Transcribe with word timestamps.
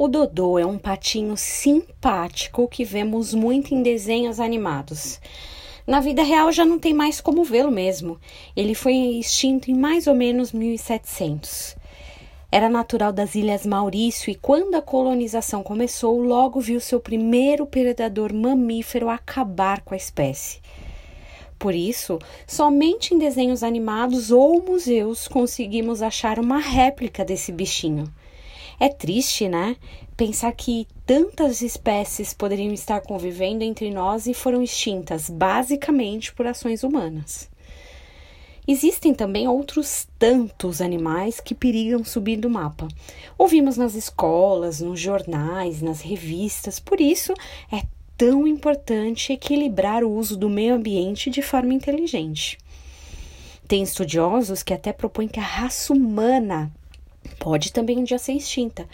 O 0.00 0.06
Dodô 0.06 0.60
é 0.60 0.64
um 0.64 0.78
patinho 0.78 1.36
simpático 1.36 2.68
que 2.68 2.84
vemos 2.84 3.34
muito 3.34 3.74
em 3.74 3.82
desenhos 3.82 4.38
animados. 4.38 5.20
Na 5.84 5.98
vida 5.98 6.22
real 6.22 6.52
já 6.52 6.64
não 6.64 6.78
tem 6.78 6.94
mais 6.94 7.20
como 7.20 7.42
vê-lo 7.42 7.72
mesmo. 7.72 8.16
Ele 8.54 8.76
foi 8.76 8.94
extinto 8.94 9.72
em 9.72 9.74
mais 9.74 10.06
ou 10.06 10.14
menos 10.14 10.52
1700. 10.52 11.74
Era 12.52 12.68
natural 12.68 13.12
das 13.12 13.34
Ilhas 13.34 13.66
Maurício 13.66 14.30
e 14.30 14.36
quando 14.36 14.76
a 14.76 14.80
colonização 14.80 15.64
começou, 15.64 16.22
logo 16.22 16.60
viu 16.60 16.78
seu 16.78 17.00
primeiro 17.00 17.66
predador 17.66 18.32
mamífero 18.32 19.08
acabar 19.08 19.80
com 19.80 19.94
a 19.94 19.96
espécie. 19.96 20.60
Por 21.58 21.74
isso, 21.74 22.20
somente 22.46 23.14
em 23.14 23.18
desenhos 23.18 23.64
animados 23.64 24.30
ou 24.30 24.62
museus 24.62 25.26
conseguimos 25.26 26.02
achar 26.02 26.38
uma 26.38 26.58
réplica 26.60 27.24
desse 27.24 27.50
bichinho. 27.50 28.04
É 28.80 28.88
triste, 28.88 29.48
né? 29.48 29.76
Pensar 30.16 30.52
que 30.52 30.86
tantas 31.04 31.62
espécies 31.62 32.32
poderiam 32.32 32.72
estar 32.72 33.00
convivendo 33.00 33.64
entre 33.64 33.90
nós 33.90 34.26
e 34.26 34.34
foram 34.34 34.62
extintas 34.62 35.28
basicamente 35.28 36.32
por 36.32 36.46
ações 36.46 36.84
humanas. 36.84 37.50
Existem 38.70 39.14
também 39.14 39.48
outros 39.48 40.06
tantos 40.18 40.82
animais 40.82 41.40
que 41.40 41.54
perigam 41.54 42.04
subir 42.04 42.36
do 42.36 42.50
mapa. 42.50 42.86
Ouvimos 43.38 43.78
nas 43.78 43.94
escolas, 43.94 44.80
nos 44.80 45.00
jornais, 45.00 45.80
nas 45.80 46.02
revistas, 46.02 46.78
por 46.78 47.00
isso 47.00 47.32
é 47.72 47.82
tão 48.16 48.46
importante 48.46 49.32
equilibrar 49.32 50.04
o 50.04 50.12
uso 50.12 50.36
do 50.36 50.50
meio 50.50 50.74
ambiente 50.74 51.30
de 51.30 51.40
forma 51.40 51.72
inteligente. 51.72 52.58
Tem 53.66 53.82
estudiosos 53.82 54.62
que 54.62 54.74
até 54.74 54.92
propõem 54.92 55.28
que 55.28 55.40
a 55.40 55.42
raça 55.42 55.92
humana 55.92 56.70
pode 57.38 57.72
também 57.72 57.98
um 57.98 58.04
dia 58.04 58.18
ser 58.18 58.32
extinta. 58.32 58.88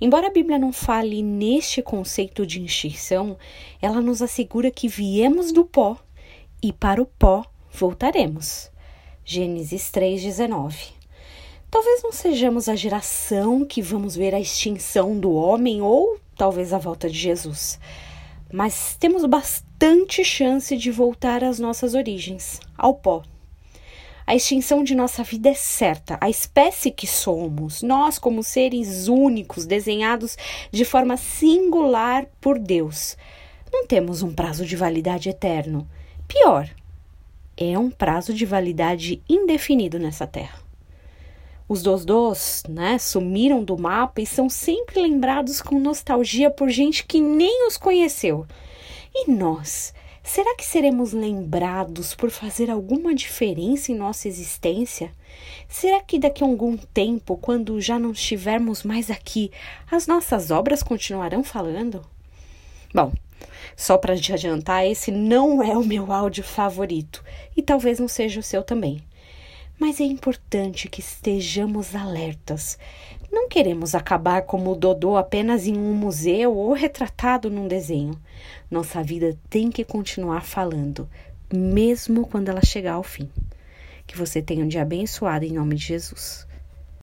Embora 0.00 0.28
a 0.28 0.32
Bíblia 0.32 0.58
não 0.58 0.72
fale 0.72 1.22
neste 1.22 1.82
conceito 1.82 2.46
de 2.46 2.64
extinção, 2.64 3.36
ela 3.80 4.00
nos 4.00 4.22
assegura 4.22 4.70
que 4.70 4.88
viemos 4.88 5.52
do 5.52 5.64
pó 5.64 5.96
e 6.62 6.72
para 6.72 7.02
o 7.02 7.06
pó 7.06 7.44
voltaremos. 7.72 8.70
Gênesis 9.24 9.90
3:19. 9.90 10.92
Talvez 11.70 12.02
não 12.02 12.12
sejamos 12.12 12.68
a 12.68 12.74
geração 12.74 13.64
que 13.64 13.82
vamos 13.82 14.16
ver 14.16 14.34
a 14.34 14.40
extinção 14.40 15.18
do 15.18 15.32
homem 15.32 15.82
ou 15.82 16.18
talvez 16.34 16.72
a 16.72 16.78
volta 16.78 17.10
de 17.10 17.18
Jesus, 17.18 17.78
mas 18.50 18.96
temos 18.98 19.24
bastante 19.26 20.24
chance 20.24 20.74
de 20.76 20.90
voltar 20.90 21.44
às 21.44 21.58
nossas 21.58 21.94
origens, 21.94 22.58
ao 22.76 22.94
pó. 22.94 23.22
A 24.28 24.34
extinção 24.34 24.84
de 24.84 24.94
nossa 24.94 25.24
vida 25.24 25.48
é 25.48 25.54
certa. 25.54 26.18
A 26.20 26.28
espécie 26.28 26.90
que 26.90 27.06
somos, 27.06 27.80
nós, 27.80 28.18
como 28.18 28.42
seres 28.42 29.08
únicos, 29.08 29.64
desenhados 29.64 30.36
de 30.70 30.84
forma 30.84 31.16
singular 31.16 32.26
por 32.38 32.58
Deus, 32.58 33.16
não 33.72 33.86
temos 33.86 34.22
um 34.22 34.30
prazo 34.30 34.66
de 34.66 34.76
validade 34.76 35.30
eterno. 35.30 35.88
Pior, 36.28 36.68
é 37.56 37.78
um 37.78 37.88
prazo 37.90 38.34
de 38.34 38.44
validade 38.44 39.22
indefinido 39.26 39.98
nessa 39.98 40.26
terra. 40.26 40.60
Os 41.66 41.82
dos 41.82 42.64
né, 42.68 42.98
sumiram 42.98 43.64
do 43.64 43.78
mapa 43.78 44.20
e 44.20 44.26
são 44.26 44.50
sempre 44.50 45.00
lembrados 45.00 45.62
com 45.62 45.80
nostalgia 45.80 46.50
por 46.50 46.68
gente 46.68 47.06
que 47.06 47.18
nem 47.18 47.66
os 47.66 47.78
conheceu. 47.78 48.46
E 49.14 49.30
nós, 49.30 49.94
Será 50.28 50.54
que 50.54 50.64
seremos 50.64 51.14
lembrados 51.14 52.14
por 52.14 52.30
fazer 52.30 52.70
alguma 52.70 53.14
diferença 53.14 53.90
em 53.90 53.94
nossa 53.94 54.28
existência? 54.28 55.10
Será 55.66 56.02
que 56.02 56.18
daqui 56.18 56.44
a 56.44 56.46
algum 56.46 56.76
tempo, 56.76 57.38
quando 57.38 57.80
já 57.80 57.98
não 57.98 58.10
estivermos 58.10 58.82
mais 58.82 59.10
aqui, 59.10 59.50
as 59.90 60.06
nossas 60.06 60.50
obras 60.50 60.82
continuarão 60.82 61.42
falando? 61.42 62.04
Bom, 62.94 63.10
só 63.74 63.96
para 63.96 64.18
te 64.18 64.30
adiantar, 64.30 64.86
esse 64.86 65.10
não 65.10 65.62
é 65.62 65.74
o 65.74 65.82
meu 65.82 66.12
áudio 66.12 66.44
favorito 66.44 67.24
e 67.56 67.62
talvez 67.62 67.98
não 67.98 68.06
seja 68.06 68.38
o 68.38 68.42
seu 68.42 68.62
também. 68.62 69.02
Mas 69.78 69.98
é 69.98 70.04
importante 70.04 70.90
que 70.90 71.00
estejamos 71.00 71.94
alertas. 71.94 72.78
Não 73.30 73.48
queremos 73.48 73.94
acabar 73.94 74.42
como 74.42 74.72
o 74.72 74.74
Dodô 74.74 75.16
apenas 75.16 75.66
em 75.66 75.76
um 75.76 75.92
museu 75.92 76.56
ou 76.56 76.72
retratado 76.72 77.50
num 77.50 77.68
desenho. 77.68 78.18
Nossa 78.70 79.02
vida 79.02 79.36
tem 79.50 79.70
que 79.70 79.84
continuar 79.84 80.42
falando, 80.42 81.08
mesmo 81.52 82.26
quando 82.26 82.48
ela 82.48 82.64
chegar 82.64 82.94
ao 82.94 83.02
fim. 83.02 83.28
Que 84.06 84.16
você 84.16 84.40
tenha 84.40 84.64
um 84.64 84.68
dia 84.68 84.82
abençoado 84.82 85.44
em 85.44 85.52
nome 85.52 85.74
de 85.74 85.84
Jesus. 85.84 86.47